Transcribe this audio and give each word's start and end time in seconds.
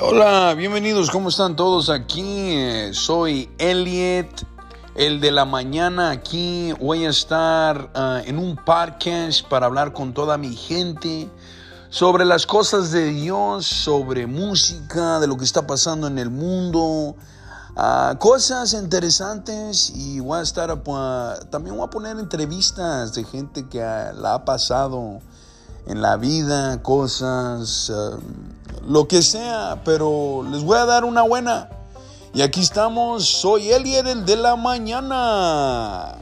Hola, 0.00 0.54
bienvenidos, 0.54 1.10
¿cómo 1.10 1.28
están 1.28 1.54
todos 1.54 1.90
aquí? 1.90 2.22
Eh, 2.24 2.92
soy 2.94 3.50
Elliot, 3.58 4.46
el 4.94 5.20
de 5.20 5.30
la 5.30 5.44
mañana 5.44 6.10
aquí. 6.10 6.72
Voy 6.80 7.04
a 7.04 7.10
estar 7.10 7.90
ah, 7.94 8.22
en 8.24 8.38
un 8.38 8.56
podcast 8.56 9.46
para 9.46 9.66
hablar 9.66 9.92
con 9.92 10.14
toda 10.14 10.38
mi 10.38 10.56
gente 10.56 11.28
sobre 11.90 12.24
las 12.24 12.46
cosas 12.46 12.90
de 12.90 13.10
Dios, 13.10 13.66
sobre 13.66 14.26
música, 14.26 15.20
de 15.20 15.26
lo 15.26 15.36
que 15.36 15.44
está 15.44 15.66
pasando 15.66 16.06
en 16.06 16.18
el 16.18 16.30
mundo, 16.30 17.14
ah, 17.76 18.16
cosas 18.18 18.72
interesantes 18.72 19.92
y 19.94 20.20
voy 20.20 20.38
a 20.38 20.42
estar, 20.42 20.74
ah, 20.86 21.34
también 21.50 21.76
voy 21.76 21.84
a 21.84 21.90
poner 21.90 22.18
entrevistas 22.18 23.12
de 23.12 23.24
gente 23.24 23.68
que 23.68 23.80
la 23.80 24.34
ha 24.36 24.44
pasado 24.46 25.20
en 25.86 26.00
la 26.00 26.16
vida, 26.16 26.82
cosas, 26.82 27.92
lo 28.86 29.06
que 29.08 29.22
sea, 29.22 29.82
pero 29.84 30.44
les 30.50 30.62
voy 30.62 30.78
a 30.78 30.84
dar 30.84 31.04
una 31.04 31.22
buena. 31.22 31.68
Y 32.34 32.42
aquí 32.42 32.60
estamos, 32.60 33.26
soy 33.26 33.70
Elier, 33.70 34.06
el 34.06 34.24
de 34.24 34.36
la 34.36 34.56
mañana. 34.56 36.21